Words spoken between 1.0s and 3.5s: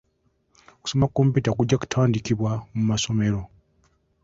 kompyuta kujja kutandikibwa mu masomero.